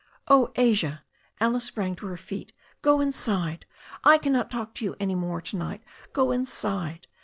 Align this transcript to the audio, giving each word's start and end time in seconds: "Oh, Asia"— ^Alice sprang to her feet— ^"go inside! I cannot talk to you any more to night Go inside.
"Oh, 0.27 0.51
Asia"— 0.55 1.03
^Alice 1.41 1.61
sprang 1.61 1.93
to 1.97 2.07
her 2.07 2.17
feet— 2.17 2.53
^"go 2.83 3.01
inside! 3.03 3.67
I 4.03 4.17
cannot 4.17 4.49
talk 4.49 4.73
to 4.73 4.83
you 4.85 4.95
any 4.99 5.13
more 5.13 5.41
to 5.41 5.55
night 5.55 5.83
Go 6.11 6.31
inside. 6.31 7.05